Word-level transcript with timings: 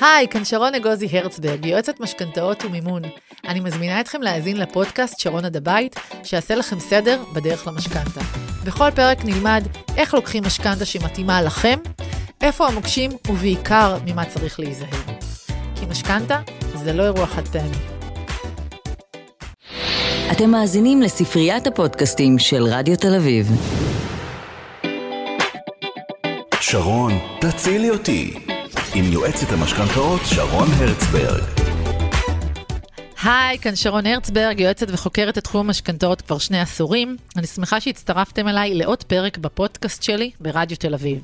היי, 0.00 0.28
כאן 0.28 0.44
שרון 0.44 0.74
אגוזי 0.74 1.18
הרצברג, 1.18 1.64
יועצת 1.64 2.00
משכנתאות 2.00 2.64
ומימון. 2.64 3.02
אני 3.48 3.60
מזמינה 3.60 4.00
אתכם 4.00 4.22
להאזין 4.22 4.56
לפודקאסט 4.56 5.20
שרון 5.20 5.44
עד 5.44 5.56
הבית, 5.56 5.96
שיעשה 6.24 6.54
לכם 6.54 6.80
סדר 6.80 7.22
בדרך 7.34 7.66
למשכנתה. 7.66 8.20
בכל 8.64 8.90
פרק 8.90 9.24
נלמד 9.24 9.64
איך 9.96 10.14
לוקחים 10.14 10.44
משכנתה 10.44 10.84
שמתאימה 10.84 11.42
לכם, 11.42 11.78
איפה 12.40 12.66
המוקשים 12.66 13.10
ובעיקר 13.28 13.98
ממה 14.06 14.24
צריך 14.24 14.60
להיזהר. 14.60 14.88
כי 15.74 15.86
משכנתה 15.86 16.40
זה 16.74 16.92
לא 16.92 17.02
אירוע 17.02 17.26
חד 17.26 17.48
פעמי. 17.48 17.98
אתם 20.32 20.50
מאזינים 20.50 21.02
לספריית 21.02 21.66
הפודקאסטים 21.66 22.38
של 22.38 22.62
רדיו 22.62 22.96
תל 22.96 23.14
אביב. 23.14 23.50
שרון, 26.60 27.12
תצילי 27.40 27.90
אותי. 27.90 28.57
עם 28.98 29.12
יועצת 29.12 29.52
המשכנתאות 29.52 30.20
שרון 30.24 30.68
הרצברג. 30.78 31.42
היי, 33.22 33.58
כאן 33.58 33.76
שרון 33.76 34.06
הרצברג, 34.06 34.60
יועצת 34.60 34.86
וחוקרת 34.90 35.38
את 35.38 35.44
תחום 35.44 35.66
המשכנתאות 35.66 36.20
כבר 36.20 36.38
שני 36.38 36.60
עשורים. 36.60 37.16
אני 37.36 37.46
שמחה 37.46 37.80
שהצטרפתם 37.80 38.48
אליי 38.48 38.74
לעוד 38.74 39.02
פרק 39.02 39.38
בפודקאסט 39.38 40.02
שלי 40.02 40.30
ברדיו 40.40 40.76
תל 40.76 40.94
אביב. 40.94 41.18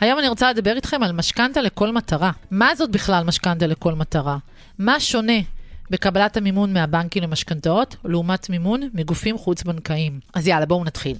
היום 0.00 0.18
אני 0.18 0.28
רוצה 0.28 0.50
לדבר 0.50 0.76
איתכם 0.76 1.02
על 1.02 1.12
משכנתה 1.12 1.62
לכל 1.62 1.92
מטרה. 1.92 2.30
מה 2.50 2.74
זאת 2.74 2.90
בכלל 2.90 3.24
משכנתה 3.24 3.66
לכל 3.66 3.94
מטרה? 3.94 4.36
מה 4.78 5.00
שונה 5.00 5.38
בקבלת 5.90 6.36
המימון 6.36 6.72
מהבנקים 6.72 7.22
למשכנתאות 7.22 7.96
לעומת 8.04 8.50
מימון 8.50 8.80
מגופים 8.94 9.38
חוץ-בנקאיים? 9.38 10.20
אז 10.34 10.46
יאללה, 10.48 10.66
בואו 10.66 10.84
נתחיל. 10.84 11.16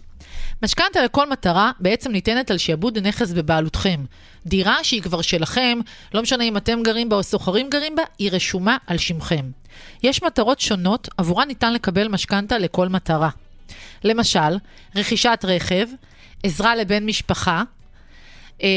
משכנתה 0.63 1.05
לכל 1.05 1.31
מטרה 1.31 1.73
בעצם 1.81 2.13
ניתנת 2.13 2.51
על 2.51 2.59
שעבוד 2.59 2.99
נכס 2.99 3.33
בבעלותכם. 3.33 4.05
דירה 4.47 4.85
שהיא 4.85 5.03
כבר 5.03 5.23
שלכם, 5.23 5.79
לא 6.15 6.23
משנה 6.23 6.45
אם 6.45 6.57
אתם 6.57 6.83
גרים 6.83 7.09
בה 7.09 7.17
או 7.17 7.23
סוחרים 7.23 7.71
גרים 7.71 7.97
בה, 7.97 8.03
היא 8.19 8.31
רשומה 8.33 8.77
על 8.87 8.99
שמכם. 8.99 9.51
יש 10.03 10.23
מטרות 10.23 10.61
שונות 10.61 11.09
עבורן 11.17 11.49
ניתן 11.49 11.73
לקבל 11.73 12.09
משכנתה 12.09 12.59
לכל 12.59 12.89
מטרה. 12.89 13.31
למשל, 14.05 14.59
רכישת 14.97 15.45
רכב, 15.45 15.87
עזרה 16.43 16.77
לבן 16.77 17.07
משפחה, 17.07 17.63
אה, 18.63 18.69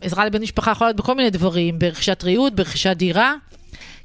עזרה 0.00 0.26
לבן 0.26 0.42
משפחה 0.42 0.70
יכולה 0.70 0.88
להיות 0.88 0.96
בכל 0.96 1.14
מיני 1.14 1.30
דברים, 1.30 1.78
ברכישת 1.78 2.24
ריהוט, 2.24 2.52
ברכישת 2.52 2.96
דירה, 2.96 3.34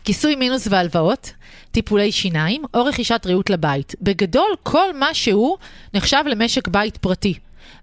כיסוי 0.03 0.35
מינוס 0.35 0.67
והלוואות, 0.69 1.33
טיפולי 1.71 2.11
שיניים 2.11 2.63
או 2.73 2.85
רכישת 2.85 3.21
ריהוט 3.25 3.49
לבית. 3.49 3.95
בגדול, 4.01 4.55
כל 4.63 4.93
מה 4.93 5.13
שהוא 5.13 5.57
נחשב 5.93 6.23
למשק 6.25 6.67
בית 6.67 6.97
פרטי. 6.97 7.33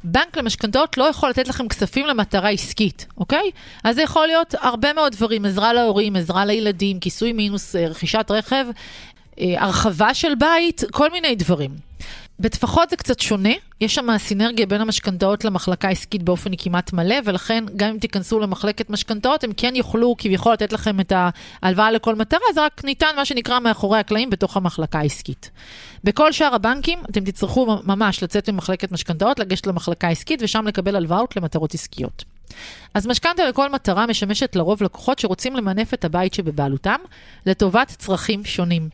בנק 0.04 0.36
למשכנתאות 0.36 0.98
לא 0.98 1.04
יכול 1.04 1.30
לתת 1.30 1.48
לכם 1.48 1.68
כספים 1.68 2.06
למטרה 2.06 2.48
עסקית, 2.50 3.06
אוקיי? 3.16 3.50
אז 3.84 3.96
זה 3.96 4.02
יכול 4.02 4.26
להיות 4.26 4.54
הרבה 4.60 4.92
מאוד 4.92 5.12
דברים, 5.12 5.44
עזרה 5.44 5.72
להורים, 5.72 6.16
עזרה 6.16 6.44
לילדים, 6.44 7.00
כיסוי 7.00 7.32
מינוס, 7.32 7.76
אה, 7.76 7.88
רכישת 7.88 8.26
רכב, 8.30 8.66
אה, 9.40 9.54
הרחבה 9.58 10.14
של 10.14 10.34
בית, 10.34 10.84
כל 10.90 11.10
מיני 11.10 11.34
דברים. 11.34 11.70
בטפחות 12.40 12.90
זה 12.90 12.96
קצת 12.96 13.20
שונה, 13.20 13.52
יש 13.80 13.94
שם 13.94 14.18
סינרגיה 14.18 14.66
בין 14.66 14.80
המשכנתאות 14.80 15.44
למחלקה 15.44 15.88
העסקית 15.88 16.22
באופן 16.22 16.50
כמעט 16.58 16.92
מלא, 16.92 17.16
ולכן 17.24 17.64
גם 17.76 17.88
אם 17.88 17.98
תיכנסו 17.98 18.40
למחלקת 18.40 18.90
משכנתאות, 18.90 19.44
הם 19.44 19.50
כן 19.56 19.76
יוכלו 19.76 20.14
כביכול 20.18 20.52
לתת 20.52 20.72
לכם 20.72 21.00
את 21.00 21.12
ההלוואה 21.62 21.90
לכל 21.90 22.14
מטרה, 22.14 22.40
זה 22.54 22.64
רק 22.64 22.84
ניתן 22.84 23.16
מה 23.16 23.24
שנקרא 23.24 23.60
מאחורי 23.60 23.98
הקלעים 23.98 24.30
בתוך 24.30 24.56
המחלקה 24.56 24.98
העסקית. 24.98 25.50
בכל 26.04 26.32
שאר 26.32 26.54
הבנקים, 26.54 26.98
אתם 27.10 27.24
תצטרכו 27.24 27.78
ממש 27.84 28.22
לצאת 28.22 28.48
ממחלקת 28.48 28.92
משכנתאות, 28.92 29.38
לגשת 29.38 29.66
למחלקה 29.66 30.06
העסקית, 30.06 30.42
ושם 30.42 30.66
לקבל 30.66 30.96
הלוואות 30.96 31.36
למטרות 31.36 31.74
עסקיות. 31.74 32.24
אז 32.94 33.06
משכנתה 33.06 33.48
לכל 33.48 33.70
מטרה 33.70 34.06
משמשת 34.06 34.56
לרוב 34.56 34.82
לקוחות 34.82 35.18
שרוצים 35.18 35.56
למנף 35.56 35.94
את 35.94 36.04
הבית 36.04 36.34
שבבעלותם 36.34 36.96
לטובת 37.46 37.88
צרכים 37.98 38.44
שונים. 38.44 38.88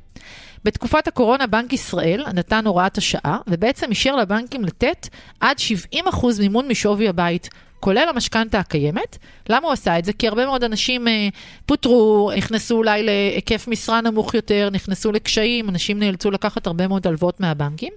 בתקופת 0.64 1.08
הקורונה 1.08 1.46
בנק 1.46 1.72
ישראל 1.72 2.24
נתן 2.34 2.66
הוראת 2.66 2.98
השעה, 2.98 3.38
ובעצם 3.46 3.90
אישר 3.90 4.16
לבנקים 4.16 4.64
לתת 4.64 5.08
עד 5.40 5.56
70% 5.94 5.96
מימון 6.40 6.68
משווי 6.68 7.08
הבית. 7.08 7.48
כולל 7.84 8.08
המשכנתה 8.08 8.58
הקיימת. 8.58 9.18
למה 9.48 9.66
הוא 9.66 9.72
עשה 9.72 9.98
את 9.98 10.04
זה? 10.04 10.12
כי 10.12 10.28
הרבה 10.28 10.46
מאוד 10.46 10.64
אנשים 10.64 11.08
אה, 11.08 11.28
פוטרו, 11.66 12.30
נכנסו 12.36 12.76
אולי 12.76 13.02
להיקף 13.02 13.68
משרה 13.68 14.00
נמוך 14.00 14.34
יותר, 14.34 14.68
נכנסו 14.72 15.12
לקשיים, 15.12 15.68
אנשים 15.68 15.98
נאלצו 15.98 16.30
לקחת 16.30 16.66
הרבה 16.66 16.88
מאוד 16.88 17.06
הלוואות 17.06 17.40
מהבנקים. 17.40 17.92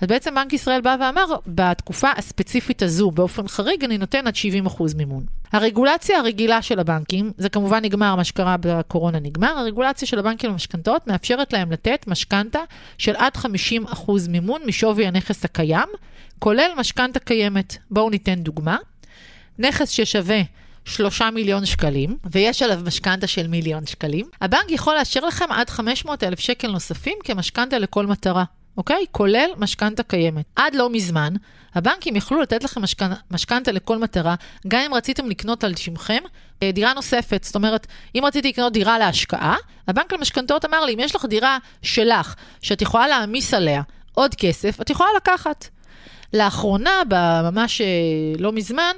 אז 0.00 0.08
בעצם 0.08 0.34
בנק 0.34 0.52
ישראל 0.52 0.80
בא 0.80 0.96
ואמר, 1.00 1.24
בתקופה 1.46 2.10
הספציפית 2.16 2.82
הזו, 2.82 3.10
באופן 3.10 3.48
חריג, 3.48 3.84
אני 3.84 3.98
נותן 3.98 4.26
עד 4.26 4.34
70% 4.66 4.82
מימון. 4.96 5.24
הרגולציה 5.52 6.18
הרגילה 6.18 6.62
של 6.62 6.78
הבנקים, 6.78 7.32
זה 7.38 7.48
כמובן 7.48 7.84
נגמר, 7.84 8.16
מה 8.16 8.24
שקרה 8.24 8.56
בקורונה 8.60 9.18
נגמר, 9.20 9.58
הרגולציה 9.58 10.08
של 10.08 10.18
הבנקים 10.18 10.50
למשכנתאות 10.50 11.06
מאפשרת 11.06 11.52
להם 11.52 11.72
לתת 11.72 12.04
משכנתה 12.06 12.60
של 12.98 13.16
עד 13.16 13.32
50% 13.36 13.40
מימון 14.28 14.60
משווי 14.66 15.06
הנכס 15.06 15.44
הקיים, 15.44 15.88
כולל 16.38 16.70
משכנתה 16.76 17.20
קיימת. 17.20 17.76
בואו 17.90 18.10
ניתן 18.10 18.34
דוגמה. 18.34 18.76
נכס 19.58 19.90
ששווה 19.90 20.40
3 20.84 21.22
מיליון 21.22 21.66
שקלים, 21.66 22.16
ויש 22.30 22.62
עליו 22.62 22.80
משכנתה 22.84 23.26
של 23.26 23.48
מיליון 23.48 23.86
שקלים, 23.86 24.26
הבנק 24.40 24.70
יכול 24.70 24.94
לאשר 24.94 25.20
לכם 25.26 25.52
עד 25.52 25.70
500 25.70 26.24
אלף 26.24 26.40
שקל 26.40 26.70
נוספים 26.70 27.18
כמשכנתה 27.24 27.78
לכל 27.78 28.06
מטרה. 28.06 28.44
אוקיי? 28.76 29.04
כולל 29.12 29.50
משכנתה 29.56 30.02
קיימת. 30.02 30.44
עד 30.56 30.74
לא 30.74 30.90
מזמן, 30.90 31.34
הבנקים 31.74 32.16
יכלו 32.16 32.40
לתת 32.40 32.64
לכם 32.64 32.80
משכנתה 33.30 33.72
לכל 33.72 33.98
מטרה, 33.98 34.34
גם 34.68 34.80
אם 34.80 34.94
רציתם 34.94 35.30
לקנות 35.30 35.64
על 35.64 35.76
שמכם 35.76 36.22
אה, 36.62 36.72
דירה 36.72 36.94
נוספת. 36.94 37.44
זאת 37.44 37.54
אומרת, 37.54 37.86
אם 38.14 38.24
רציתי 38.24 38.48
לקנות 38.48 38.72
דירה 38.72 38.98
להשקעה, 38.98 39.56
הבנק 39.88 40.12
למשכנתאות 40.12 40.64
אמר 40.64 40.84
לי, 40.84 40.94
אם 40.94 41.00
יש 41.00 41.16
לך 41.16 41.24
דירה 41.24 41.58
שלך, 41.82 42.34
שאת 42.62 42.82
יכולה 42.82 43.08
להעמיס 43.08 43.54
עליה 43.54 43.82
עוד 44.14 44.34
כסף, 44.34 44.80
את 44.80 44.90
יכולה 44.90 45.10
לקחת. 45.16 45.68
לאחרונה, 46.32 47.02
ממש 47.52 47.80
אה, 47.80 47.86
לא 48.38 48.52
מזמן, 48.52 48.92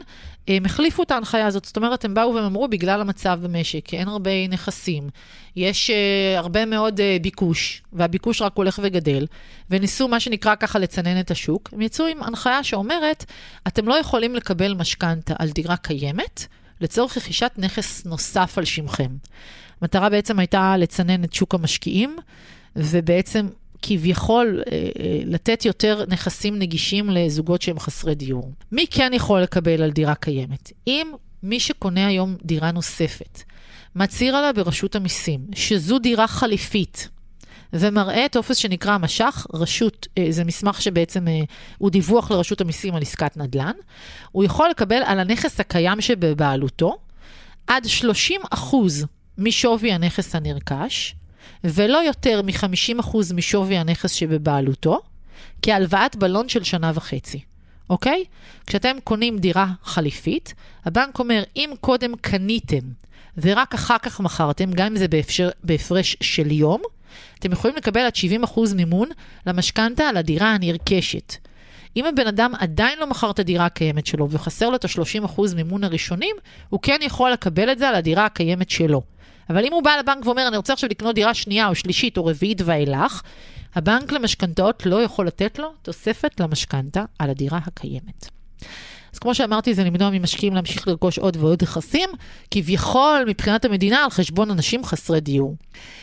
הם 0.49 0.65
החליפו 0.65 1.03
את 1.03 1.11
ההנחיה 1.11 1.47
הזאת, 1.47 1.65
זאת 1.65 1.77
אומרת, 1.77 2.05
הם 2.05 2.15
באו 2.15 2.35
והם 2.35 2.45
אמרו, 2.45 2.69
בגלל 2.69 3.01
המצב 3.01 3.39
במשק, 3.43 3.95
אין 3.95 4.09
הרבה 4.09 4.49
נכסים, 4.49 5.09
יש 5.57 5.91
uh, 5.91 6.39
הרבה 6.39 6.67
מאוד 6.67 7.01
uh, 7.01 7.23
ביקוש, 7.23 7.83
והביקוש 7.93 8.43
רק 8.43 8.53
הולך 8.55 8.81
וגדל, 8.83 9.27
וניסו 9.71 10.09
מה 10.09 10.21
שנקרא 10.21 10.55
ככה 10.55 10.79
לצנן 10.79 11.21
את 11.21 11.31
השוק, 11.31 11.69
הם 11.73 11.81
יצאו 11.81 12.07
עם 12.07 12.23
הנחיה 12.23 12.65
שאומרת, 12.65 13.25
אתם 13.67 13.89
לא 13.89 13.95
יכולים 13.95 14.35
לקבל 14.35 14.75
משכנתה 14.75 15.35
על 15.39 15.51
דירה 15.51 15.77
קיימת, 15.77 16.47
לצורך 16.81 17.17
רכישת 17.17 17.53
נכס 17.57 18.05
נוסף 18.05 18.59
על 18.59 18.65
שמכם. 18.65 19.11
המטרה 19.81 20.11
בעצם 20.11 20.39
הייתה 20.39 20.77
לצנן 20.77 21.25
את 21.25 21.33
שוק 21.33 21.55
המשקיעים, 21.55 22.17
ובעצם 22.77 23.49
כביכול 23.83 24.63
אה, 24.67 24.73
אה, 24.73 25.21
לתת 25.25 25.65
יותר 25.65 26.05
נכסים 26.09 26.59
נגישים 26.59 27.11
לזוגות 27.11 27.63
שהם 27.63 27.79
חסרי 27.79 28.15
דיור. 28.15 28.53
מי 28.73 28.87
כן 28.91 29.11
יכול 29.15 29.41
לקבל 29.41 29.83
על 29.83 29.91
דירה 29.91 30.15
קיימת? 30.15 30.73
אם 30.87 31.13
מי 31.43 31.61
שקונה 31.61 32.07
היום 32.07 32.37
דירה 32.45 32.71
נוספת 32.71 33.43
מצהיר 33.97 34.37
עליה 34.37 34.53
ברשות 34.53 34.97
המיסים 34.97 35.41
שזו 35.55 35.99
דירה 35.99 36.27
חליפית, 36.27 37.09
ומראה 37.73 38.27
טופס 38.31 38.57
שנקרא 38.57 38.99
משך, 38.99 39.47
רשות, 39.55 40.07
אה, 40.19 40.27
זה 40.31 40.45
מסמך 40.45 40.83
שבעצם 40.83 41.27
הוא 41.79 41.91
דיווח 41.91 42.31
לרשות 42.31 42.61
המיסים 42.61 42.95
על 42.95 43.03
עסקת 43.03 43.37
נדל"ן, 43.37 43.73
הוא 44.33 44.45
יכול 44.45 44.71
לקבל 44.71 45.03
על 45.05 45.21
הנכס 45.21 45.61
הקיים 45.61 46.01
שבבעלותו 46.01 46.99
עד 47.67 47.87
30 47.87 48.41
משווי 49.39 49.93
הנכס 49.93 50.35
הנרכש, 50.35 51.15
ולא 51.65 51.99
יותר 51.99 52.43
מ-50% 52.43 53.17
משווי 53.35 53.79
הנכס 53.79 54.13
שבבעלותו, 54.13 55.01
כהלוואת 55.63 56.17
בלון 56.17 56.49
של 56.49 56.65
שנה 56.65 56.93
וחצי, 56.95 57.41
אוקיי? 57.91 58.25
כשאתם 58.67 58.97
קונים 59.05 59.39
דירה 59.39 59.67
חליפית, 59.85 60.55
הבנק 60.85 61.19
אומר, 61.19 61.43
אם 61.57 61.71
קודם 61.81 62.17
קניתם 62.21 62.89
ורק 63.39 63.75
אחר 63.75 63.99
כך 63.99 64.21
מכרתם, 64.21 64.73
גם 64.73 64.87
אם 64.87 64.97
זה 64.97 65.09
באפשר, 65.09 65.49
בהפרש 65.65 66.17
של 66.21 66.51
יום, 66.51 66.83
אתם 67.39 67.53
יכולים 67.53 67.77
לקבל 67.77 68.01
עד 68.01 68.13
70% 68.45 68.75
מימון 68.75 69.09
למשכנתה 69.47 70.09
על 70.09 70.17
הדירה 70.17 70.55
הנרכשת. 70.55 71.37
אם 71.97 72.05
הבן 72.05 72.27
אדם 72.27 72.53
עדיין 72.59 72.99
לא 72.99 73.07
מכר 73.07 73.31
את 73.31 73.39
הדירה 73.39 73.67
הקיימת 73.67 74.07
שלו 74.07 74.31
וחסר 74.31 74.71
לו 74.71 74.77
את 74.77 74.85
ה-30% 74.85 75.41
מימון 75.55 75.85
הראשונים, 75.85 76.37
הוא 76.69 76.81
כן 76.83 76.99
יכול 77.03 77.31
לקבל 77.31 77.73
את 77.73 77.79
זה 77.79 77.89
על 77.89 77.95
הדירה 77.95 78.27
הקיימת 78.27 78.71
שלו. 78.71 79.03
אבל 79.51 79.65
אם 79.65 79.73
הוא 79.73 79.83
בא 79.83 79.97
לבנק 79.97 80.27
ואומר, 80.27 80.49
אני 80.49 80.57
רוצה 80.57 80.73
עכשיו 80.73 80.91
לקנות 80.91 81.15
דירה 81.15 81.35
שנייה 81.35 81.69
או 81.69 81.75
שלישית 81.75 82.17
או 82.17 82.27
רביעית 82.27 82.61
ואילך, 82.65 83.23
הבנק 83.75 84.13
למשכנתאות 84.13 84.87
לא 84.87 85.03
יכול 85.03 85.27
לתת 85.27 85.59
לו 85.59 85.69
תוספת 85.83 86.41
למשכנתה 86.41 87.05
על 87.19 87.31
הדירה 87.31 87.59
הקיימת. 87.67 88.29
אז 89.13 89.19
כמו 89.19 89.35
שאמרתי, 89.35 89.75
זה 89.75 89.85
למנוע 89.85 90.11
ממשקיעים 90.11 90.55
להמשיך 90.55 90.89
לרכוש 90.89 91.19
עוד 91.19 91.37
ועוד 91.37 91.63
נכסים, 91.63 92.11
כביכול 92.51 93.25
מבחינת 93.27 93.65
המדינה 93.65 94.05
על 94.05 94.11
חשבון 94.11 94.51
אנשים 94.51 94.85
חסרי 94.85 95.21
דיור. 95.21 95.57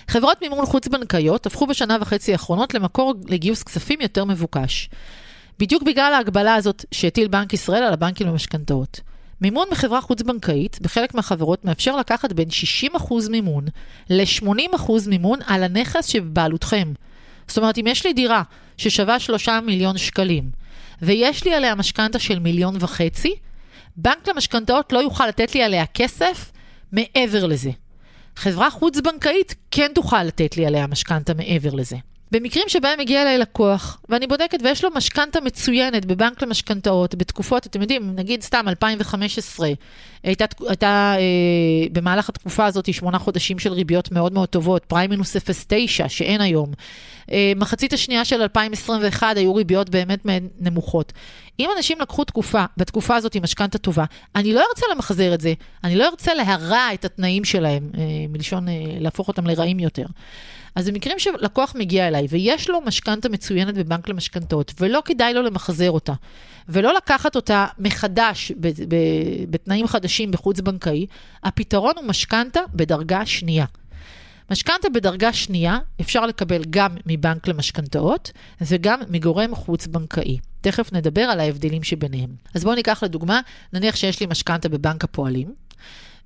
חברות 0.08 0.42
מימון 0.42 0.66
חוץ-בנקאיות 0.66 1.46
הפכו 1.46 1.68
בשנה 1.68 1.98
וחצי 2.02 2.32
האחרונות 2.32 2.74
למקור 2.74 3.14
לגיוס 3.28 3.64
כספים 3.64 4.02
יותר 4.02 4.26
מבוקש. 4.26 4.90
בדיוק 5.60 5.84
בגלל 5.84 6.14
ההגבלה 6.14 6.56
הזאת 6.56 6.86
שהטיל 6.92 7.28
בנק 7.28 7.54
ישראל 7.54 7.84
על 7.84 7.94
הבנקים 7.94 8.28
למשכנתאות. 8.28 9.02
מימון 9.42 9.68
בחברה 9.72 10.02
חוץ-בנקאית, 10.02 10.80
בחלק 10.82 11.14
מהחברות, 11.14 11.66
מאפשר 11.66 11.96
לקחת 11.98 12.34
בין 12.34 12.48
60% 12.94 13.30
מימון 13.30 13.66
ל-80% 14.10 14.92
מימון 15.08 15.40
על 15.46 15.64
הנכס 15.64 16.06
שבבעלותכם. 16.06 16.94
זאת 17.48 17.58
אומרת, 17.58 17.78
אם 17.78 17.88
יש 17.88 18.06
לי 18.06 18.14
דירה 18.14 18.44
ששווה 18.78 19.20
3 19.20 19.50
מיליון 19.50 19.98
שקלים, 19.98 20.50
ויש 21.02 21.46
לי 21.46 21.54
עליה 21.54 21.76
משכנתה 21.76 22.20
של 22.20 22.40
מיליון 22.40 22.76
וחצי, 22.80 23.36
בנק 23.98 24.28
למשכנתאות 24.28 24.94
לא 24.94 25.00
יוכל 25.00 25.28
לתת 25.28 25.56
לי 25.56 25.64
עליה 25.64 25.86
כסף 25.86 26.52
מעבר 26.92 27.46
לזה. 27.46 27.72
חברה 28.36 28.70
חוץ-בנקאית 28.70 29.56
כן 29.72 29.92
תוכל 29.96 30.24
לתת 30.24 30.58
לי 30.58 30.66
עליה 30.66 30.88
משכנתה 30.88 31.34
מעבר 31.34 31.74
לזה. 31.74 31.96
במקרים 32.32 32.64
שבהם 32.68 33.00
מגיע 33.00 33.22
אליי 33.22 33.38
לקוח, 33.38 34.02
ואני 34.10 34.28
בודקת 34.28 34.60
ויש 34.64 34.84
לו 34.84 34.90
משכנתה 34.96 35.42
מצוינת 35.42 36.06
בבנק 36.06 36.42
למשכנתאות, 36.42 37.16
בתקופות, 37.16 37.66
אתם 37.66 37.82
יודעים, 37.82 38.16
נגיד 38.16 38.42
סתם 38.42 38.66
2015, 38.68 39.70
הייתה, 40.24 40.46
הייתה 40.68 41.16
אה, 41.18 41.88
במהלך 41.92 42.30
התקופה 42.30 42.66
הזאת 42.66 42.94
שמונה 42.94 43.20
חודשים 43.20 43.60
של 43.60 43.74
ריביות 43.74 44.12
מאוד 44.12 44.34
מאוד 44.34 44.50
טובות, 44.50 44.86
פריים 44.86 45.10
מינוס 45.10 45.36
0.9 45.38 46.10
שאין 46.10 46.42
היום. 46.42 46.72
אה, 47.32 47.54
מחצית 47.56 47.94
השנייה 47.94 48.26
של 48.26 48.42
2021 48.42 49.38
היו 49.38 49.56
ריביות 49.56 49.90
באמת 49.90 50.20
נמוכות. 50.60 51.14
אם 51.60 51.70
אנשים 51.78 51.98
לקחו 52.02 52.24
תקופה, 52.24 52.66
בתקופה 52.78 53.16
הזאת 53.16 53.36
עם 53.36 53.44
משכנתה 53.44 53.78
טובה, 53.78 54.06
אני 54.36 54.54
לא 54.54 54.64
ארצה 54.70 54.86
למחזר 54.92 55.34
את 55.34 55.42
זה, 55.42 55.54
אני 55.84 55.96
לא 55.96 56.08
ארצה 56.08 56.34
להרע 56.34 56.94
את 56.94 57.06
התנאים 57.06 57.46
שלהם, 57.46 57.90
אה, 57.98 58.02
מלשון 58.30 58.70
אה, 58.70 58.74
להפוך 59.00 59.28
אותם 59.28 59.48
לרעים 59.48 59.80
יותר. 59.80 60.06
אז 60.76 60.90
במקרים 60.90 61.20
שלקוח 61.20 61.74
מגיע 61.78 62.08
אליי 62.08 62.28
ויש 62.30 62.70
לו 62.70 62.82
משכנתה 62.82 63.30
מצוינת 63.30 63.76
בבנק 63.76 64.10
למשכנתאות, 64.10 64.74
ולא 64.80 65.02
כדאי 65.06 65.34
לו 65.34 65.42
למחזר 65.42 65.92
אותה, 65.92 66.14
ולא 66.70 66.94
לקחת 66.94 67.36
אותה 67.36 67.66
מחדש 67.80 68.52
בתנאים 69.50 69.88
חדשים 69.88 70.32
בחוץ-בנקאי, 70.32 71.06
הפתרון 71.44 71.94
הוא 71.98 72.06
משכנתה 72.06 72.60
בדרגה 72.74 73.26
שנייה. 73.26 73.66
משכנתה 74.52 74.90
בדרגה 74.90 75.34
שנייה 75.34 75.78
אפשר 76.02 76.26
לקבל 76.26 76.62
גם 76.70 76.96
מבנק 77.06 77.48
למשכנתאות 77.48 78.32
וגם 78.62 79.00
מגורם 79.10 79.56
חוץ-בנקאי. 79.56 80.38
תכף 80.62 80.94
נדבר 80.94 81.22
על 81.22 81.40
ההבדלים 81.40 81.84
שביניהם. 81.84 82.30
אז 82.54 82.64
בואו 82.64 82.76
ניקח 82.76 83.04
לדוגמה, 83.04 83.42
נניח 83.74 83.96
שיש 83.96 84.20
לי 84.20 84.26
משכנתה 84.26 84.70
בבנק 84.70 85.04
הפועלים, 85.04 85.54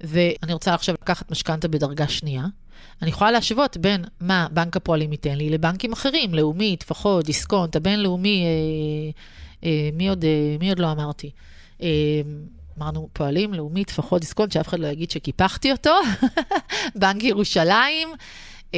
ואני 0.02 0.54
רוצה 0.54 0.74
עכשיו 0.74 0.96
לקחת 1.02 1.32
משכנתה 1.32 1.68
בדרגה 1.68 2.08
שנייה. 2.08 2.44
אני 3.02 3.10
יכולה 3.10 3.32
להשוות 3.32 3.78
בין 3.78 4.06
מה 4.22 4.48
בנק 4.52 4.78
הפועלים 4.78 5.12
ייתן 5.12 5.36
לי 5.36 5.50
לבנקים 5.50 5.94
אחרים, 5.94 6.34
לאומי, 6.34 6.76
טפחות, 6.76 7.26
דיסקונט, 7.26 7.76
הבינלאומי, 7.76 8.44
אה, 8.46 9.12
אה, 9.70 9.90
מי, 9.94 10.10
עוד, 10.10 10.26
אה, 10.26 10.56
מי 10.60 10.70
עוד 10.70 10.80
לא 10.80 10.92
אמרתי? 10.92 11.32
אה, 11.82 11.88
אמרנו 12.80 13.10
פועלים, 13.14 13.54
לאומי, 13.54 13.86
טפחות, 13.86 14.22
דיסקונט, 14.22 14.52
שאף 14.52 14.68
אחד 14.68 14.80
לא 14.80 14.88
יגיד 14.88 15.12
שקיפחתי 15.12 15.72
אותו, 15.72 15.96
בנק 17.00 17.24
ירושלים. 17.24 18.10
Uh, 18.68 18.72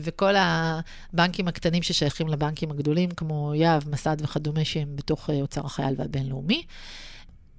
וכל 0.00 0.34
הבנקים 0.36 1.48
הקטנים 1.48 1.82
ששייכים 1.82 2.28
לבנקים 2.28 2.70
הגדולים, 2.70 3.10
כמו 3.10 3.52
יהב, 3.54 3.88
מסד 3.88 4.16
וכדומה, 4.20 4.64
שהם 4.64 4.96
בתוך 4.96 5.30
uh, 5.30 5.32
אוצר 5.32 5.66
החייל 5.66 5.94
והבינלאומי. 5.98 6.62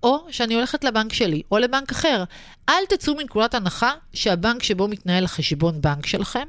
או 0.04 0.26
שאני 0.30 0.56
הולכת 0.56 0.84
לבנק 0.84 1.14
שלי, 1.14 1.42
או 1.52 1.58
לבנק 1.58 1.92
אחר. 1.92 2.24
אל 2.70 2.86
תצאו 2.90 3.16
מנקודת 3.16 3.54
הנחה 3.54 3.92
שהבנק 4.14 4.64
שבו 4.64 4.88
מתנהל 4.88 5.26
החשבון 5.26 5.82
בנק 5.82 6.06
שלכם, 6.06 6.48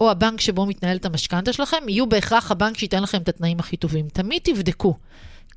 או 0.00 0.10
הבנק 0.10 0.40
שבו 0.40 0.66
מתנהלת 0.66 1.04
המשכנתה 1.04 1.52
שלכם, 1.52 1.88
יהיו 1.88 2.08
בהכרח 2.08 2.50
הבנק 2.50 2.78
שייתן 2.78 3.02
לכם 3.02 3.22
את 3.22 3.28
התנאים 3.28 3.60
הכי 3.60 3.76
טובים. 3.76 4.08
תמיד 4.08 4.42
תבדקו. 4.44 4.94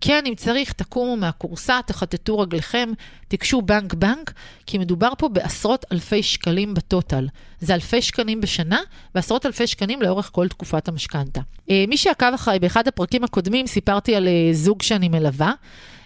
כן, 0.01 0.23
אם 0.27 0.35
צריך, 0.35 0.73
תקומו 0.73 1.17
מהכורסה, 1.17 1.79
תחטטו 1.85 2.39
רגליכם, 2.39 2.89
תיגשו 3.27 3.61
בנק-בנק, 3.61 4.33
כי 4.65 4.77
מדובר 4.77 5.11
פה 5.17 5.29
בעשרות 5.29 5.85
אלפי 5.91 6.23
שקלים 6.23 6.73
בטוטל. 6.73 7.27
זה 7.59 7.73
אלפי 7.73 8.01
שקלים 8.01 8.41
בשנה, 8.41 8.79
ועשרות 9.15 9.45
אלפי 9.45 9.67
שקלים 9.67 10.01
לאורך 10.01 10.29
כל 10.33 10.47
תקופת 10.47 10.87
המשכנתה. 10.87 11.41
אה, 11.69 11.85
מי 11.87 11.97
שעקב 11.97 12.33
אחריי 12.35 12.59
באחד 12.59 12.87
הפרקים 12.87 13.23
הקודמים, 13.23 13.67
סיפרתי 13.67 14.15
על 14.15 14.27
אה, 14.27 14.49
זוג 14.53 14.81
שאני 14.81 15.09
מלווה. 15.09 15.53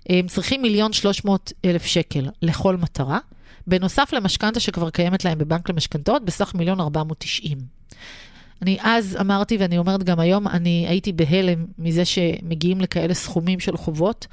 הם 0.10 0.28
צריכים 0.28 0.62
מיליון 0.62 0.94
שלוש 0.94 1.26
מאות 1.26 1.54
אלף 1.66 1.86
שקל 1.86 2.30
לכל 2.42 2.78
מטרה, 2.78 3.20
בנוסף 3.68 4.14
למשכנתה 4.14 4.60
שכבר 4.60 4.90
קיימת 4.90 5.26
להם 5.26 5.38
בבנק 5.38 5.70
למשכנתאות, 5.70 6.26
בסך 6.26 6.56
מיליון 6.56 6.80
ארבע 6.80 7.04
מאות 7.04 7.20
תשעים. 7.20 7.58
אני 8.64 8.78
אז 8.82 9.18
אמרתי, 9.22 9.58
ואני 9.58 9.78
אומרת 9.78 10.04
גם 10.04 10.20
היום, 10.20 10.48
אני 10.48 10.86
הייתי 10.90 11.12
בהלם 11.12 11.66
מזה 11.80 12.06
שמגיעים 12.06 12.82
לכאלה 12.82 13.14
סכומים 13.14 13.60
של 13.60 13.78
חובות. 13.78 14.28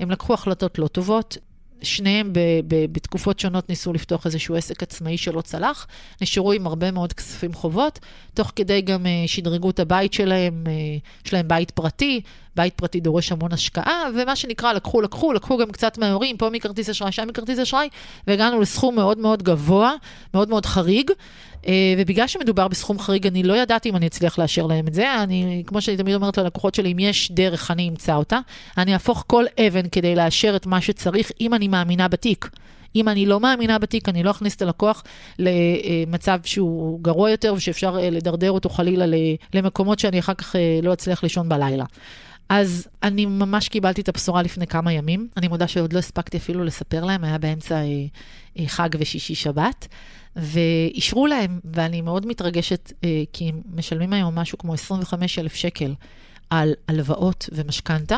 הם 0.00 0.10
לקחו 0.10 0.34
החלטות 0.34 0.78
לא 0.78 0.86
טובות, 0.86 1.38
שניהם 1.82 2.32
ב, 2.32 2.38
ב, 2.68 2.92
בתקופות 2.92 3.40
שונות 3.40 3.68
ניסו 3.68 3.92
לפתוח 3.92 4.26
איזשהו 4.26 4.56
עסק 4.56 4.82
עצמאי 4.82 5.16
שלא 5.16 5.40
צלח, 5.40 5.86
נשארו 6.22 6.52
עם 6.52 6.66
הרבה 6.66 6.90
מאוד 6.90 7.12
כספים 7.12 7.52
חובות, 7.52 7.98
תוך 8.34 8.52
כדי 8.56 8.80
גם 8.80 9.06
uh, 9.06 9.08
שדרגו 9.28 9.70
את 9.70 9.80
הבית 9.80 10.12
שלהם, 10.12 10.64
uh, 10.66 11.26
יש 11.26 11.32
להם 11.32 11.48
בית 11.48 11.70
פרטי, 11.70 12.20
בית 12.56 12.74
פרטי 12.74 13.00
דורש 13.00 13.32
המון 13.32 13.52
השקעה, 13.52 14.04
ומה 14.14 14.36
שנקרא, 14.36 14.72
לקחו, 14.72 15.00
לקחו, 15.00 15.32
לקחו 15.32 15.58
גם 15.58 15.70
קצת 15.72 15.98
מההורים, 15.98 16.36
פה 16.36 16.50
מכרטיס 16.50 16.90
אשראי, 16.90 17.12
שם 17.12 17.28
מכרטיס 17.28 17.58
אשראי, 17.58 17.88
והגענו 18.26 18.60
לסכום 18.60 18.94
מאוד 18.94 19.18
מאוד 19.18 19.42
גבוה, 19.42 19.92
מאוד 20.34 20.48
מאוד 20.48 20.66
חריג. 20.66 21.10
Uh, 21.64 21.66
ובגלל 21.98 22.26
שמדובר 22.26 22.68
בסכום 22.68 22.98
חריג, 22.98 23.26
אני 23.26 23.42
לא 23.42 23.54
ידעתי 23.54 23.88
אם 23.88 23.96
אני 23.96 24.06
אצליח 24.06 24.38
לאשר 24.38 24.66
להם 24.66 24.88
את 24.88 24.94
זה. 24.94 25.22
אני, 25.22 25.62
כמו 25.66 25.80
שאני 25.80 25.96
תמיד 25.96 26.14
אומרת 26.14 26.38
ללקוחות 26.38 26.74
שלי, 26.74 26.92
אם 26.92 26.98
יש 26.98 27.30
דרך, 27.32 27.70
אני 27.70 27.88
אמצא 27.88 28.14
אותה. 28.14 28.38
אני 28.78 28.92
אהפוך 28.92 29.24
כל 29.26 29.44
אבן 29.66 29.88
כדי 29.88 30.14
לאשר 30.14 30.56
את 30.56 30.66
מה 30.66 30.80
שצריך, 30.80 31.30
אם 31.40 31.54
אני 31.54 31.68
מאמינה 31.68 32.08
בתיק. 32.08 32.50
אם 32.96 33.08
אני 33.08 33.26
לא 33.26 33.40
מאמינה 33.40 33.78
בתיק, 33.78 34.08
אני 34.08 34.22
לא 34.22 34.30
אכניס 34.30 34.56
את 34.56 34.62
הלקוח 34.62 35.02
למצב 35.38 36.38
שהוא 36.44 37.00
גרוע 37.02 37.30
יותר 37.30 37.54
ושאפשר 37.56 37.98
אה, 38.00 38.10
לדרדר 38.10 38.50
אותו 38.50 38.68
חלילה 38.68 39.16
למקומות 39.54 39.98
שאני 39.98 40.18
אחר 40.18 40.34
כך 40.34 40.56
אה, 40.56 40.80
לא 40.82 40.92
אצליח 40.92 41.22
לישון 41.22 41.48
בלילה. 41.48 41.84
אז 42.48 42.88
אני 43.02 43.26
ממש 43.26 43.68
קיבלתי 43.68 44.00
את 44.00 44.08
הבשורה 44.08 44.42
לפני 44.42 44.66
כמה 44.66 44.92
ימים. 44.92 45.28
אני 45.36 45.48
מודה 45.48 45.68
שעוד 45.68 45.92
לא 45.92 45.98
הספקתי 45.98 46.36
אפילו 46.36 46.64
לספר 46.64 47.04
להם, 47.04 47.24
היה 47.24 47.38
באמצע 47.38 47.76
אה, 48.58 48.66
חג 48.66 48.88
ושישי 48.98 49.34
שבת, 49.34 49.88
ואישרו 50.36 51.26
להם, 51.26 51.60
ואני 51.64 52.00
מאוד 52.00 52.26
מתרגשת, 52.26 52.92
כי 53.32 53.48
הם 53.48 53.60
משלמים 53.74 54.12
היום 54.12 54.34
משהו 54.34 54.58
כמו 54.58 54.74
25,000 54.74 55.54
שקל 55.54 55.94
על 56.50 56.74
הלוואות 56.88 57.48
ומשכנתה. 57.52 58.16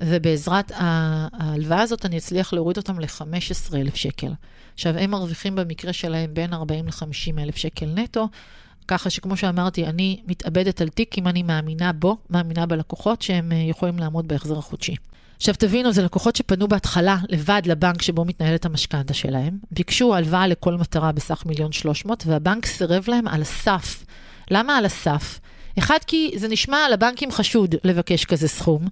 ובעזרת 0.00 0.72
ההלוואה 0.74 1.80
הזאת 1.80 2.06
אני 2.06 2.18
אצליח 2.18 2.52
להוריד 2.52 2.76
אותם 2.76 3.00
ל-15,000 3.00 3.94
שקל. 3.96 4.32
עכשיו, 4.74 4.98
הם 4.98 5.10
מרוויחים 5.10 5.54
במקרה 5.54 5.92
שלהם 5.92 6.34
בין 6.34 6.54
40 6.54 6.86
ל-50 6.86 7.40
אלף 7.40 7.56
שקל 7.56 7.86
נטו, 7.86 8.28
ככה 8.88 9.10
שכמו 9.10 9.36
שאמרתי, 9.36 9.86
אני 9.86 10.22
מתאבדת 10.26 10.80
על 10.80 10.88
תיק 10.88 11.18
אם 11.18 11.28
אני 11.28 11.42
מאמינה 11.42 11.92
בו, 11.92 12.16
מאמינה 12.30 12.66
בלקוחות 12.66 13.22
שהם 13.22 13.52
אה, 13.52 13.56
יכולים 13.56 13.98
לעמוד 13.98 14.28
בהחזר 14.28 14.58
החודשי. 14.58 14.94
עכשיו 15.42 15.54
תבינו, 15.58 15.92
זה 15.92 16.02
לקוחות 16.02 16.36
שפנו 16.36 16.68
בהתחלה 16.68 17.16
לבד 17.28 17.62
לבנק 17.64 18.02
שבו 18.02 18.24
מתנהלת 18.24 18.64
המשכנתה 18.64 19.14
שלהם, 19.14 19.58
ביקשו 19.70 20.14
הלוואה 20.14 20.46
לכל 20.46 20.74
מטרה 20.74 21.12
בסך 21.12 21.46
מיליון 21.46 21.72
שלוש 21.72 22.04
מאות, 22.04 22.24
והבנק 22.26 22.66
סירב 22.66 23.04
להם 23.08 23.28
על 23.28 23.42
הסף. 23.42 24.04
למה 24.50 24.76
על 24.76 24.84
הסף? 24.84 25.40
אחד, 25.78 25.98
כי 26.06 26.30
זה 26.36 26.48
נשמע 26.48 26.88
לבנקים 26.92 27.30
חשוד 27.30 27.74
לבקש 27.84 28.24
כזה 28.24 28.48
סכום. 28.48 28.88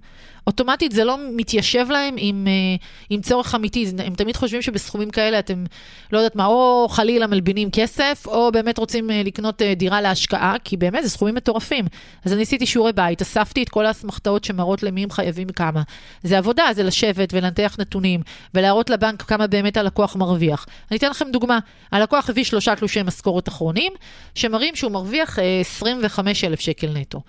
אוטומטית 0.47 0.91
זה 0.91 1.03
לא 1.03 1.17
מתיישב 1.35 1.87
להם 1.89 2.15
עם, 2.17 2.47
אה, 2.47 2.85
עם 3.09 3.21
צורך 3.21 3.55
אמיתי, 3.55 3.91
הם 4.05 4.13
תמיד 4.15 4.35
חושבים 4.35 4.61
שבסכומים 4.61 5.09
כאלה 5.09 5.39
אתם, 5.39 5.63
לא 6.11 6.17
יודעת 6.17 6.35
מה, 6.35 6.45
או 6.45 6.87
חלילה 6.89 7.27
מלבינים 7.27 7.71
כסף, 7.71 8.23
או 8.27 8.51
באמת 8.51 8.77
רוצים 8.77 9.11
אה, 9.11 9.23
לקנות 9.23 9.61
אה, 9.61 9.75
דירה 9.75 10.01
להשקעה, 10.01 10.55
כי 10.63 10.77
באמת 10.77 11.03
זה 11.03 11.09
סכומים 11.09 11.35
מטורפים. 11.35 11.85
אז 12.25 12.33
אני 12.33 12.41
עשיתי 12.41 12.65
שיעורי 12.65 12.93
בית, 12.93 13.21
אספתי 13.21 13.63
את 13.63 13.69
כל 13.69 13.85
האסמכתאות 13.85 14.43
שמראות 14.43 14.83
למי 14.83 15.03
הם 15.03 15.11
חייבים 15.11 15.49
כמה. 15.49 15.81
זה 16.23 16.37
עבודה, 16.37 16.63
זה 16.75 16.83
לשבת 16.83 17.33
ולנתח 17.33 17.75
נתונים, 17.79 18.21
ולהראות 18.53 18.89
לבנק 18.89 19.21
כמה 19.21 19.47
באמת 19.47 19.77
הלקוח 19.77 20.15
מרוויח. 20.15 20.65
אני 20.91 20.97
אתן 20.97 21.09
לכם 21.09 21.25
דוגמה, 21.31 21.59
הלקוח 21.91 22.29
הביא 22.29 22.43
שלושה 22.43 22.75
תלושי 22.75 23.03
משכורת 23.03 23.47
אחרונים, 23.47 23.93
שמראים 24.35 24.75
שהוא 24.75 24.91
מרוויח 24.91 25.39
25,000 25.61 26.59
שקל 26.59 26.70
נטו. 26.93 27.21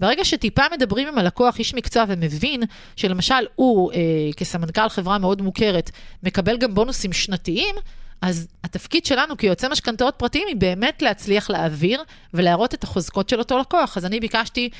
ברגע 0.00 0.24
שטיפה 0.24 0.62
מדברים 0.72 1.08
עם 1.08 1.18
הלקוח, 1.18 1.58
איש 1.58 1.74
מקצוע, 1.74 2.04
ומבין 2.08 2.62
שלמשל 2.96 3.46
הוא, 3.54 3.92
אה, 3.92 3.98
כסמנכ"ל 4.36 4.88
חברה 4.88 5.18
מאוד 5.18 5.42
מוכרת, 5.42 5.90
מקבל 6.22 6.56
גם 6.56 6.74
בונוסים 6.74 7.12
שנתיים, 7.12 7.74
אז 8.22 8.48
התפקיד 8.64 9.06
שלנו 9.06 9.36
כיועצי 9.36 9.68
משכנתאות 9.68 10.14
פרטיים 10.16 10.48
היא 10.48 10.56
באמת 10.56 11.02
להצליח 11.02 11.50
להעביר 11.50 12.02
ולהראות 12.34 12.74
את 12.74 12.84
החוזקות 12.84 13.28
של 13.28 13.38
אותו 13.38 13.58
לקוח. 13.58 13.96
אז 13.96 14.04
אני 14.04 14.20
ביקשתי, 14.20 14.70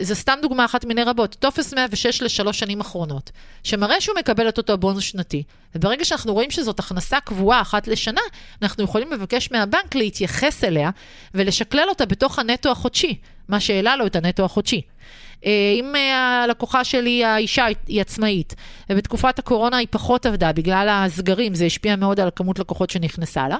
זו 0.00 0.14
סתם 0.14 0.38
דוגמה 0.42 0.64
אחת 0.64 0.84
מיני 0.84 1.02
רבות, 1.04 1.36
טופס 1.38 1.74
106 1.74 2.22
לשלוש 2.22 2.58
שנים 2.58 2.80
אחרונות, 2.80 3.30
שמראה 3.62 4.00
שהוא 4.00 4.16
מקבל 4.18 4.48
את 4.48 4.58
אותו 4.58 4.78
בונוס 4.78 5.04
שנתי. 5.04 5.42
וברגע 5.74 6.04
שאנחנו 6.04 6.32
רואים 6.34 6.50
שזאת 6.50 6.78
הכנסה 6.78 7.20
קבועה 7.20 7.60
אחת 7.60 7.88
לשנה, 7.88 8.20
אנחנו 8.62 8.84
יכולים 8.84 9.12
לבקש 9.12 9.50
מהבנק 9.50 9.94
להתייחס 9.94 10.64
אליה 10.64 10.90
ולשקלל 11.34 11.88
אותה 11.88 12.06
בתוך 12.06 12.38
הנטו 12.38 12.70
החודשי. 12.70 13.18
מה 13.48 13.60
שהעלה 13.60 13.96
לו 13.96 14.06
את 14.06 14.16
הנטו 14.16 14.44
החודשי. 14.44 14.82
אה, 15.46 15.50
אם 15.80 15.96
אה, 15.96 16.42
הלקוחה 16.44 16.84
שלי, 16.84 17.24
האישה, 17.24 17.66
היא 17.86 18.00
עצמאית, 18.00 18.54
ובתקופת 18.90 19.38
הקורונה 19.38 19.76
היא 19.76 19.86
פחות 19.90 20.26
עבדה 20.26 20.52
בגלל 20.52 20.88
הסגרים, 20.90 21.54
זה 21.54 21.64
השפיע 21.64 21.96
מאוד 21.96 22.20
על 22.20 22.28
הכמות 22.28 22.58
לקוחות 22.58 22.90
שנכנסה 22.90 23.48
לה. 23.48 23.56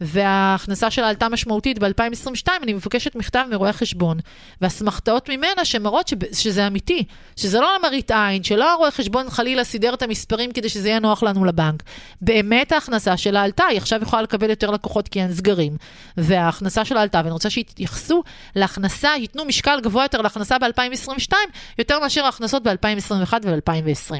וההכנסה 0.00 0.90
שלה 0.90 1.08
עלתה 1.08 1.28
משמעותית 1.28 1.78
ב-2022, 1.78 2.48
אני 2.62 2.72
מבקשת 2.72 3.14
מכתב 3.14 3.44
מרואה 3.50 3.72
חשבון, 3.72 4.18
ואסמכתאות 4.60 5.28
ממנה 5.28 5.64
שמראות 5.64 6.12
שזה 6.32 6.66
אמיתי, 6.66 7.04
שזה 7.36 7.60
לא 7.60 7.68
למראית 7.78 8.10
עין, 8.10 8.42
שלא 8.42 8.72
הרואה 8.72 8.90
חשבון 8.90 9.30
חלילה 9.30 9.64
סידר 9.64 9.94
את 9.94 10.02
המספרים 10.02 10.52
כדי 10.52 10.68
שזה 10.68 10.88
יהיה 10.88 10.98
נוח 10.98 11.22
לנו 11.22 11.44
לבנק. 11.44 11.82
באמת 12.20 12.72
ההכנסה 12.72 13.16
שלה 13.16 13.42
עלתה, 13.42 13.64
היא 13.64 13.78
עכשיו 13.78 14.02
יכולה 14.02 14.22
לקבל 14.22 14.50
יותר 14.50 14.70
לקוחות 14.70 15.08
כי 15.08 15.22
אין 15.22 15.34
סגרים, 15.34 15.76
וההכנסה 16.16 16.84
שלה 16.84 17.02
עלתה, 17.02 17.18
ואני 17.18 17.30
רוצה 17.30 17.50
שיתייחסו 17.50 18.22
להכנסה, 18.56 19.10
ייתנו 19.18 19.44
משקל 19.44 19.80
גבוה 19.82 20.04
יותר 20.04 20.22
להכנסה 20.22 20.58
ב-2022, 20.58 21.32
יותר 21.78 22.00
מאשר 22.00 22.24
ההכנסות 22.24 22.62
ב-2021 22.62 23.32
וב-2020. 23.42 24.12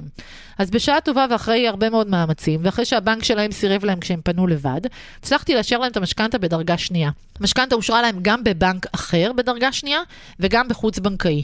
אז 0.59 0.71
בשעה 0.71 1.01
טובה 1.01 1.27
ואחרי 1.31 1.69
הרבה 1.69 1.91
מאוד 1.91 2.07
מאמצים, 2.07 2.61
ואחרי 2.63 2.85
שהבנק 2.85 3.25
שלהם 3.25 3.53
סירב 3.53 3.85
להם 3.85 4.01
כשהם 4.01 4.21
פנו 4.25 4.47
לבד, 4.47 4.81
הצלחתי 5.19 5.55
לאשר 5.67 5.79
להם 5.79 5.91
את 5.91 5.97
המשכנתה 5.97 6.39
בדרגה 6.39 6.79
שנייה. 6.79 7.11
המשכנתה 7.41 7.75
אושרה 7.75 8.03
להם 8.03 8.19
גם 8.23 8.45
בבנק 8.45 8.87
אחר 8.95 9.33
בדרגה 9.37 9.73
שנייה, 9.73 10.01
וגם 10.41 10.69
בחוץ-בנקאי. 10.69 11.43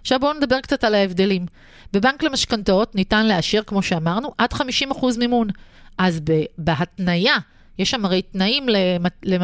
עכשיו 0.00 0.20
בואו 0.20 0.32
נדבר 0.32 0.60
קצת 0.60 0.84
על 0.84 0.94
ההבדלים. 0.94 1.46
בבנק 1.92 2.22
למשכנתאות 2.22 2.94
ניתן 2.94 3.26
לאשר, 3.26 3.62
כמו 3.66 3.82
שאמרנו, 3.82 4.34
עד 4.38 4.52
50% 4.52 4.56
מימון. 5.18 5.48
אז 5.98 6.20
בהתניה, 6.58 7.36
יש 7.78 7.90
שם 7.90 8.04
הרי 8.04 8.22
תנאים 8.22 8.68
למ... 8.68 9.06
למ... 9.22 9.42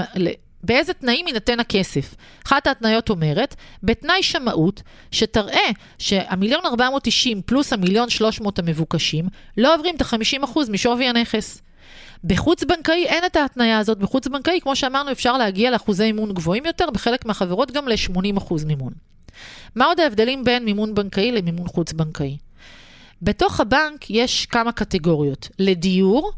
באיזה 0.63 0.95
תנאים 0.95 1.27
יינתן 1.27 1.61
הכסף. 1.61 2.15
אחת 2.47 2.67
ההתניות 2.67 3.11
אומרת, 3.11 3.55
בתנאי 3.83 4.23
שמאות, 4.23 4.83
שתראה 5.11 5.71
שהמיליון 5.99 6.67
490 6.67 7.43
פלוס 7.47 7.73
המיליון 7.73 8.11
300 8.11 8.59
המבוקשים, 8.59 9.29
לא 9.57 9.75
עוברים 9.75 9.97
את 9.97 10.01
ה-50% 10.03 10.59
משווי 10.71 11.09
הנכס. 11.09 11.63
בחוץ-בנקאי 12.25 13.07
אין 13.07 13.25
את 13.27 13.37
ההתניה 13.37 13.79
הזאת. 13.79 13.99
בחוץ-בנקאי, 13.99 14.61
כמו 14.61 14.77
שאמרנו, 14.77 15.12
אפשר 15.12 15.39
להגיע 15.39 15.71
לאחוזי 15.71 16.05
אימון 16.05 16.33
גבוהים 16.33 16.67
יותר, 16.67 16.91
בחלק 16.91 17.25
מהחברות 17.25 17.71
גם 17.71 17.89
ל-80% 17.89 18.55
מימון. 18.67 18.93
מה 19.75 19.85
עוד 19.85 20.00
ההבדלים 20.00 20.45
בין 20.45 20.65
מימון 20.65 20.95
בנקאי 20.95 21.33
למימון 21.33 21.69
חוץ-בנקאי? 21.69 22.37
בתוך 23.23 23.61
הבנק 23.61 24.11
יש 24.11 24.47
כמה 24.47 24.73
קטגוריות. 24.73 25.49
לדיור, 25.59 26.33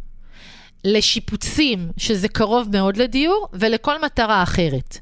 לשיפוצים, 0.84 1.92
שזה 1.96 2.28
קרוב 2.28 2.68
מאוד 2.72 2.96
לדיור, 2.96 3.48
ולכל 3.52 4.04
מטרה 4.04 4.42
אחרת. 4.42 4.98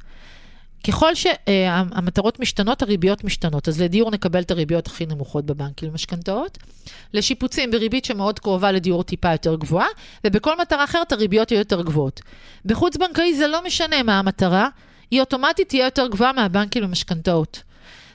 ככל 0.86 1.14
שהמטרות 1.14 2.36
uh, 2.36 2.40
משתנות, 2.40 2.82
הריביות 2.82 3.24
משתנות. 3.24 3.68
אז 3.68 3.80
לדיור 3.80 4.10
נקבל 4.10 4.40
את 4.40 4.50
הריביות 4.50 4.86
הכי 4.86 5.06
נמוכות 5.06 5.46
בבנקים 5.46 5.88
למשכנתאות. 5.88 6.58
לשיפוצים 7.14 7.70
בריבית 7.70 8.04
שמאוד 8.04 8.38
קרובה 8.38 8.72
לדיור 8.72 9.02
טיפה 9.02 9.32
יותר 9.32 9.56
גבוהה, 9.56 9.86
ובכל 10.26 10.60
מטרה 10.60 10.84
אחרת 10.84 11.12
הריביות 11.12 11.50
יהיו 11.50 11.58
יותר 11.58 11.82
גבוהות. 11.82 12.20
בחוץ-בנקאי 12.64 13.34
זה 13.34 13.46
לא 13.46 13.64
משנה 13.64 14.02
מה 14.02 14.18
המטרה, 14.18 14.68
היא 15.10 15.20
אוטומטית 15.20 15.68
תהיה 15.68 15.84
יותר 15.84 16.06
גבוהה 16.06 16.32
מהבנקים 16.32 16.82
למשכנתאות. 16.82 17.62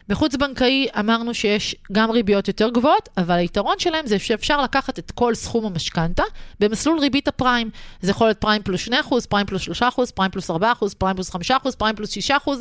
בחוץ-בנקאי 0.09 0.87
אמרנו 0.99 1.33
שיש 1.33 1.75
גם 1.91 2.11
ריביות 2.11 2.47
יותר 2.47 2.69
גבוהות, 2.69 3.09
אבל 3.17 3.35
היתרון 3.35 3.75
שלהם 3.79 4.07
זה 4.07 4.19
שאפשר 4.19 4.61
לקחת 4.61 4.99
את 4.99 5.11
כל 5.11 5.35
סכום 5.35 5.65
המשכנתה 5.65 6.23
במסלול 6.59 6.99
ריבית 6.99 7.27
הפריים. 7.27 7.69
זה 8.01 8.11
יכול 8.11 8.27
להיות 8.27 8.37
פריים 8.37 8.63
פלוס 8.63 8.87
2%, 8.87 8.91
פריים 9.29 9.47
פלוס 9.47 9.67
3%, 9.81 9.83
פריים 10.15 10.31
פלוס 10.31 10.51
4%, 10.51 10.53
פריים 10.97 11.15
פלוס 11.15 11.31
5%, 11.35 11.51
פריים 11.77 11.95
פלוס 11.95 12.17
6%. 12.17 12.51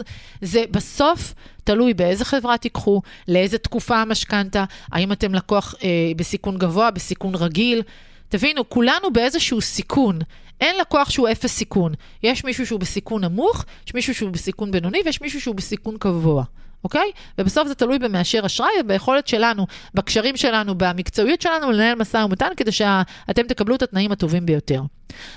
זה 0.41 0.65
בסוף 0.71 1.35
תלוי 1.65 1.95
באיזה 1.95 2.25
חברה 2.25 2.59
תיקחו, 2.59 3.03
לאיזה 3.29 3.59
תקופה 3.59 3.97
המשכנתה, 3.97 4.65
האם 4.93 5.13
אתם 5.13 5.35
לקוח 5.35 5.75
אה, 5.83 5.89
בסיכון 6.17 6.59
גבוה, 6.59 6.91
בסיכון 6.91 7.35
רגיל. 7.35 7.83
תבינו, 8.29 8.69
כולנו 8.69 9.13
באיזשהו 9.13 9.61
סיכון. 9.61 10.19
אין 10.61 10.77
לקוח 10.81 11.11
שהוא 11.11 11.29
אפס 11.29 11.53
סיכון. 11.53 11.95
יש 12.23 12.45
מישהו 12.45 12.67
שהוא 12.67 12.81
בסיכון 12.81 13.25
נמוך, 13.25 13.65
יש 13.87 13.95
מישהו 13.95 14.15
שהוא 14.15 14.31
בסיכון 14.31 14.71
בינוני 14.71 14.99
ויש 15.05 15.21
מישהו 15.21 15.41
שהוא 15.41 15.55
בסיכון 15.55 15.97
קבוע. 15.99 16.45
אוקיי? 16.85 17.11
ובסוף 17.39 17.69
זה 17.69 17.75
תלוי 17.75 17.99
במאשר 17.99 18.47
אשראי 18.47 18.71
וביכולת 18.81 19.29
שלנו, 19.29 19.67
בקשרים 19.95 20.37
שלנו, 20.37 20.75
במקצועיות 20.77 21.43
שלנו, 21.43 21.73
לנהל 21.73 21.95
משא 21.95 22.17
ומתן 22.17 22.49
כדי 22.57 22.73
שאתם 22.73 23.43
תקבלו 23.49 23.75
את 23.75 23.83
התנאים 23.83 24.13
הטובים 24.13 24.47
ביותר. 24.47 24.83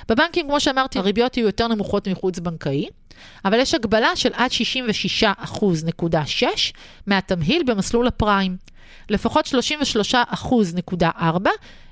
בבנקים, 0.09 0.47
כמו 0.47 0.59
שאמרתי, 0.59 0.99
הריביות 0.99 1.37
יהיו 1.37 1.45
יותר 1.45 1.67
נמוכות 1.67 2.07
מחוץ 2.07 2.39
בנקאי, 2.39 2.85
אבל 3.45 3.59
יש 3.59 3.73
הגבלה 3.73 4.15
של 4.15 4.29
עד 4.33 4.51
66.6 6.01 6.45
מהתמהיל 7.07 7.63
במסלול 7.63 8.07
הפריים. 8.07 8.57
לפחות 9.09 9.45
33.4 9.45 11.03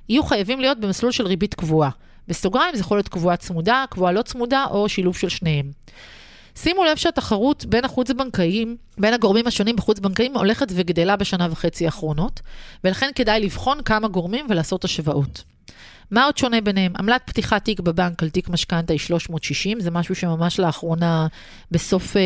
יהיו 0.09 0.23
חייבים 0.23 0.59
להיות 0.59 0.79
במסלול 0.79 1.11
של 1.11 1.27
ריבית 1.27 1.53
קבועה. 1.53 1.89
בסוגריים 2.27 2.75
זה 2.75 2.81
יכול 2.81 2.97
להיות 2.97 3.07
קבועה 3.07 3.37
צמודה, 3.37 3.85
קבועה 3.89 4.11
לא 4.11 4.21
צמודה 4.21 4.65
או 4.69 4.89
שילוב 4.89 5.17
של 5.17 5.29
שניהם. 5.29 5.71
שימו 6.55 6.83
לב 6.83 6.97
שהתחרות 6.97 7.65
בין 7.65 7.85
החוץ-בנקאיים, 7.85 8.77
בין 8.97 9.13
הגורמים 9.13 9.47
השונים 9.47 9.75
בחוץ-בנקאיים 9.75 10.37
הולכת 10.37 10.67
וגדלה 10.75 11.15
בשנה 11.15 11.47
וחצי 11.51 11.85
האחרונות, 11.85 12.41
ולכן 12.83 13.09
כדאי 13.15 13.39
לבחון 13.39 13.83
כמה 13.83 14.07
גורמים 14.07 14.45
ולעשות 14.49 14.83
השוואות. 14.83 15.43
מה 16.11 16.25
עוד 16.25 16.37
שונה 16.37 16.61
ביניהם? 16.61 16.93
עמלת 16.99 17.21
פתיחת 17.25 17.65
תיק 17.65 17.79
בבנק 17.79 18.23
על 18.23 18.29
תיק 18.29 18.49
משכנתה 18.49 18.93
היא 18.93 18.99
360, 18.99 19.79
זה 19.79 19.91
משהו 19.91 20.15
שממש 20.15 20.59
לאחרונה, 20.59 21.27
בסוף 21.71 22.17
אה, 22.17 22.21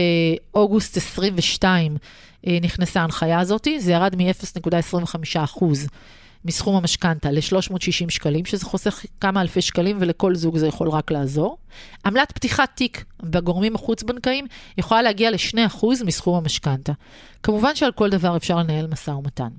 אוגוסט 0.53 0.97
22, 0.97 1.97
אה, 2.47 2.57
נכנסה 2.61 3.01
ההנחיה 3.01 3.39
הזאת, 3.39 3.67
זה 3.79 3.91
ירד 3.91 4.15
מ-0.25% 4.15 5.63
מסכום 6.45 6.75
המשכנתה 6.75 7.31
ל-360 7.31 8.09
שקלים, 8.09 8.45
שזה 8.45 8.65
חוסך 8.65 9.05
כמה 9.21 9.41
אלפי 9.41 9.61
שקלים 9.61 9.97
ולכל 9.99 10.35
זוג 10.35 10.57
זה 10.57 10.67
יכול 10.67 10.89
רק 10.89 11.11
לעזור. 11.11 11.57
עמלת 12.05 12.31
פתיחת 12.31 12.69
תיק 12.75 13.05
בגורמים 13.23 13.75
החוץ-בנקאיים 13.75 14.45
יכולה 14.77 15.01
להגיע 15.01 15.31
ל-2% 15.31 15.85
מסכום 16.05 16.37
המשכנתה. 16.37 16.93
כמובן 17.43 17.75
שעל 17.75 17.91
כל 17.91 18.09
דבר 18.09 18.37
אפשר 18.37 18.57
לנהל 18.57 18.87
משא 18.87 19.11
ומתן. 19.11 19.49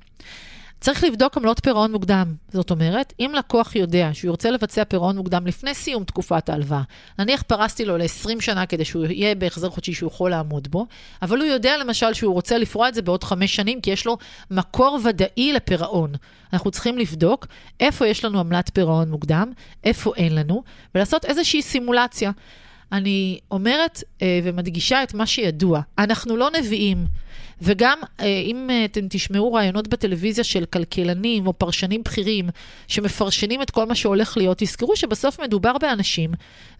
צריך 0.80 1.04
לבדוק 1.04 1.36
עמלות 1.36 1.60
פירעון 1.64 1.92
מוקדם. 1.92 2.34
זאת 2.52 2.70
אומרת, 2.70 3.12
אם 3.20 3.32
לקוח 3.38 3.76
יודע 3.76 4.10
שהוא 4.12 4.28
ירצה 4.28 4.50
לבצע 4.50 4.84
פירעון 4.84 5.16
מוקדם 5.16 5.46
לפני 5.46 5.74
סיום 5.74 6.04
תקופת 6.04 6.48
ההלוואה, 6.48 6.82
נניח 7.18 7.42
פרסתי 7.42 7.84
לו 7.84 7.96
ל-20 7.96 8.40
שנה 8.40 8.66
כדי 8.66 8.84
שהוא 8.84 9.06
יהיה 9.06 9.34
בהחזר 9.34 9.70
חודשי 9.70 9.92
שהוא 9.92 10.10
יכול 10.10 10.30
לעמוד 10.30 10.68
בו, 10.68 10.86
אבל 11.22 11.38
הוא 11.38 11.46
יודע 11.46 11.76
למשל 11.76 12.12
שהוא 12.14 12.34
רוצה 12.34 12.58
לפרוע 12.58 12.88
את 12.88 12.94
זה 12.94 13.02
בעוד 13.02 13.24
חמש 13.24 13.56
שנים, 13.56 13.80
כי 13.80 13.90
יש 13.90 14.06
לו 14.06 14.18
מקור 14.50 14.98
ודאי 15.04 15.52
לפירעון. 15.52 16.12
אנחנו 16.52 16.70
צריכים 16.70 16.98
לבדוק 16.98 17.46
איפה 17.80 18.06
יש 18.06 18.24
לנו 18.24 18.40
עמלת 18.40 18.70
פירעון 18.74 19.10
מוקדם, 19.10 19.52
איפה 19.84 20.12
אין 20.16 20.34
לנו, 20.34 20.62
ולעשות 20.94 21.24
איזושהי 21.24 21.62
סימולציה. 21.62 22.30
אני 22.92 23.38
אומרת 23.50 24.02
אה, 24.22 24.40
ומדגישה 24.44 25.02
את 25.02 25.14
מה 25.14 25.26
שידוע. 25.26 25.80
אנחנו 25.98 26.36
לא 26.36 26.50
נביאים. 26.58 27.06
וגם 27.62 27.98
אה, 28.20 28.26
אם 28.26 28.68
אה, 28.70 28.84
אתם 28.84 29.00
תשמעו 29.10 29.52
רעיונות 29.52 29.88
בטלוויזיה 29.88 30.44
של 30.44 30.64
כלכלנים 30.64 31.46
או 31.46 31.52
פרשנים 31.52 32.02
בכירים 32.02 32.48
שמפרשנים 32.88 33.62
את 33.62 33.70
כל 33.70 33.86
מה 33.86 33.94
שהולך 33.94 34.36
להיות, 34.36 34.58
תזכרו 34.58 34.96
שבסוף 34.96 35.40
מדובר 35.40 35.78
באנשים, 35.78 36.30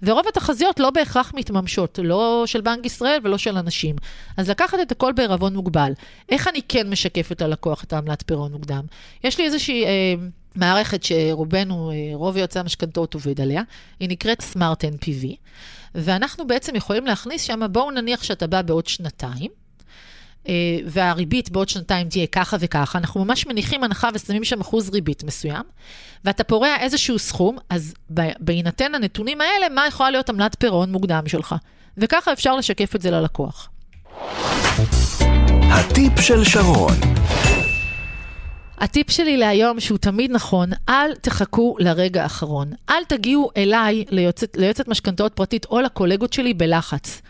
ורוב 0.03 0.29
התחזיות 0.29 0.81
לא 0.81 0.91
בהכרח 0.91 1.33
מתממשות, 1.35 1.99
לא 2.03 2.43
של 2.47 2.61
בנק 2.61 2.87
ישראל 2.87 3.19
ולא 3.25 3.39
של 3.39 3.57
אנשים. 3.57 3.97
אז 4.37 4.51
לקחת 4.51 4.79
את 4.83 4.93
הכל 4.93 5.13
בערבון 5.13 5.55
מוגבל. 5.55 5.93
איך 6.29 6.49
אני 6.49 6.61
כן 6.69 6.91
משקפת 6.91 7.43
ללקוח 7.43 7.85
את 7.85 7.93
העמלת 7.93 8.23
פירעון 8.27 8.53
מוקדם? 8.53 8.83
יש 9.25 9.39
לי 9.39 9.45
איזושהי... 9.45 9.85
אה, 9.85 10.15
מערכת 10.55 11.03
שרובנו, 11.03 11.91
אה, 11.91 12.11
רוב 12.15 12.37
יועצי 12.37 12.59
המשכנתאות 12.59 13.15
עובד 13.15 13.41
עליה, 13.41 13.63
היא 14.01 14.09
נקראת 14.09 14.41
סמארט 14.41 14.85
NPV, 14.85 15.27
ואנחנו 15.95 16.47
בעצם 16.47 16.77
יכולים 16.77 17.07
להכניס 17.07 17.43
שם, 17.43 17.61
בואו 17.73 17.91
נניח 17.91 18.23
שאתה 18.23 18.47
בא 18.47 18.63
בעוד 18.63 18.87
שנתיים, 18.87 19.51
אה, 20.49 20.79
והריבית 20.87 21.51
בעוד 21.51 21.69
שנתיים 21.69 22.09
תהיה 22.09 22.27
ככה 22.27 22.57
וככה, 22.61 22.99
אנחנו 22.99 23.25
ממש 23.25 23.47
מניחים 23.47 23.85
הנחה 23.85 24.09
ושמים 24.15 24.45
שם 24.45 24.61
אחוז 24.61 24.91
ריבית 24.91 25.25
מסוים, 25.25 25.63
ואתה 26.25 26.45
פורע 26.45 26.77
איזשהו 26.81 27.19
סכום, 27.19 27.59
אז 27.71 27.95
בהינתן 28.41 28.95
הנתונים 28.95 29.41
האלה, 29.41 29.69
מה 29.69 29.87
יכולה 29.87 30.11
להיות 30.11 30.31
עמלת 30.31 30.57
פירעון 30.59 30.93
מוקדם 30.93 31.23
שלך? 31.27 31.55
וככה 31.99 32.33
אפשר 32.33 32.57
לשקף 32.57 32.97
את 32.97 33.03
זה 33.03 33.11
ללקוח. 33.11 33.69
הטיפ 35.71 36.21
של 36.21 36.45
שרון 36.45 37.20
הטיפ 38.81 39.11
שלי 39.11 39.37
להיום, 39.37 39.81
שהוא 39.81 39.99
תמיד 39.99 40.31
נכון, 40.31 40.71
אל 40.89 41.15
תחכו 41.15 41.77
לרגע 41.79 42.23
האחרון. 42.23 42.73
אל 42.91 43.05
תגיעו 43.09 43.51
אליי, 43.57 44.05
ליועצת, 44.11 44.57
ליועצת 44.57 44.89
משכנתאות 44.89 45.33
פרטית 45.35 45.67
או 45.71 45.81
לקולגות 45.81 46.33
שלי 46.33 46.55
בלחץ. 46.55 47.23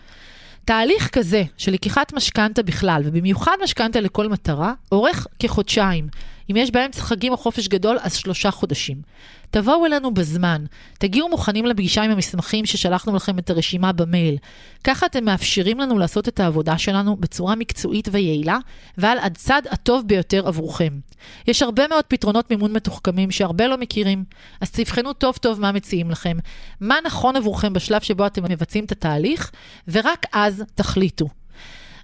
תהליך 0.64 1.08
כזה 1.08 1.42
של 1.56 1.72
לקיחת 1.72 2.12
משכנתה 2.12 2.62
בכלל, 2.62 3.02
ובמיוחד 3.04 3.56
משכנתה 3.64 4.00
לכל 4.00 4.28
מטרה, 4.28 4.72
אורך 4.92 5.26
כחודשיים. 5.38 6.08
אם 6.50 6.56
יש 6.56 6.70
באמצע 6.70 7.02
חגים 7.02 7.32
או 7.32 7.36
חופש 7.36 7.68
גדול, 7.68 7.98
אז 8.02 8.14
שלושה 8.14 8.50
חודשים. 8.50 9.02
תבואו 9.50 9.86
אלינו 9.86 10.14
בזמן, 10.14 10.64
תגיעו 10.98 11.28
מוכנים 11.28 11.66
לפגישה 11.66 12.02
עם 12.02 12.10
המסמכים 12.10 12.66
ששלחנו 12.66 13.16
לכם 13.16 13.38
את 13.38 13.50
הרשימה 13.50 13.92
במייל. 13.92 14.36
ככה 14.84 15.06
אתם 15.06 15.24
מאפשרים 15.24 15.80
לנו 15.80 15.98
לעשות 15.98 16.28
את 16.28 16.40
העבודה 16.40 16.78
שלנו 16.78 17.16
בצורה 17.16 17.54
מקצועית 17.54 18.08
ויעילה, 18.12 18.58
ועל 18.98 19.18
הצד 19.18 19.62
הטוב 19.70 20.06
ביותר 20.06 20.48
עבורכם. 20.48 20.98
יש 21.46 21.62
הרבה 21.62 21.88
מאוד 21.88 22.04
פתרונות 22.04 22.50
מימון 22.50 22.72
מתוחכמים 22.72 23.30
שהרבה 23.30 23.68
לא 23.68 23.76
מכירים, 23.76 24.24
אז 24.60 24.70
תבחנו 24.70 25.12
טוב 25.12 25.36
טוב 25.36 25.60
מה 25.60 25.72
מציעים 25.72 26.10
לכם, 26.10 26.36
מה 26.80 26.96
נכון 27.04 27.36
עבורכם 27.36 27.72
בשלב 27.72 28.00
שבו 28.00 28.26
אתם 28.26 28.44
מבצעים 28.44 28.84
את 28.84 28.92
התהליך, 28.92 29.50
ורק 29.88 30.26
אז 30.32 30.64
תחליטו. 30.74 31.39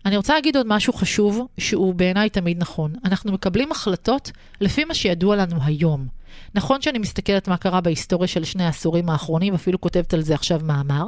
אני 0.06 0.16
רוצה 0.16 0.34
להגיד 0.34 0.56
עוד 0.56 0.66
משהו 0.68 0.92
חשוב, 0.92 1.46
שהוא 1.58 1.94
בעיניי 1.94 2.30
תמיד 2.30 2.58
נכון. 2.60 2.94
אנחנו 3.04 3.32
מקבלים 3.32 3.72
החלטות 3.72 4.30
לפי 4.60 4.84
מה 4.84 4.94
שידוע 4.94 5.36
לנו 5.36 5.56
היום. 5.64 6.06
נכון 6.54 6.82
שאני 6.82 6.98
מסתכלת 6.98 7.48
מה 7.48 7.56
קרה 7.56 7.80
בהיסטוריה 7.80 8.28
של 8.28 8.44
שני 8.44 8.64
העשורים 8.64 9.10
האחרונים, 9.10 9.54
אפילו 9.54 9.80
כותבת 9.80 10.14
על 10.14 10.22
זה 10.22 10.34
עכשיו 10.34 10.60
מאמר, 10.64 11.04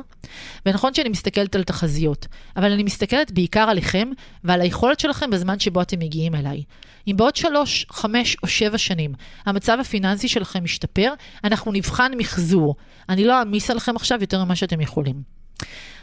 ונכון 0.66 0.94
שאני 0.94 1.08
מסתכלת 1.08 1.56
על 1.56 1.62
תחזיות, 1.62 2.26
אבל 2.56 2.72
אני 2.72 2.82
מסתכלת 2.82 3.32
בעיקר 3.32 3.60
עליכם 3.60 4.08
ועל 4.44 4.60
היכולת 4.60 5.00
שלכם 5.00 5.30
בזמן 5.30 5.58
שבו 5.58 5.82
אתם 5.82 5.98
מגיעים 5.98 6.34
אליי. 6.34 6.62
אם 7.08 7.16
בעוד 7.16 7.36
שלוש, 7.36 7.86
חמש 7.90 8.36
או 8.42 8.48
שבע 8.48 8.78
שנים 8.78 9.14
המצב 9.46 9.78
הפיננסי 9.80 10.28
שלכם 10.28 10.64
משתפר, 10.64 11.12
אנחנו 11.44 11.72
נבחן 11.72 12.12
מחזור. 12.16 12.76
אני 13.08 13.24
לא 13.24 13.38
אעמיס 13.38 13.70
עליכם 13.70 13.96
עכשיו 13.96 14.18
יותר 14.20 14.44
ממה 14.44 14.56
שאתם 14.56 14.80
יכולים. 14.80 15.38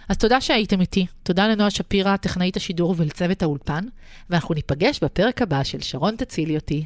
אז 0.09 0.17
תודה 0.17 0.41
שהייתם 0.41 0.81
איתי, 0.81 1.05
תודה 1.23 1.47
לנועה 1.47 1.69
שפירא, 1.69 2.17
טכנאית 2.17 2.57
השידור 2.57 2.95
ולצוות 2.97 3.41
האולפן, 3.43 3.85
ואנחנו 4.29 4.55
ניפגש 4.55 4.99
בפרק 5.03 5.41
הבא 5.41 5.63
של 5.63 5.81
שרון 5.81 6.15
תצילי 6.15 6.55
אותי. 6.55 6.85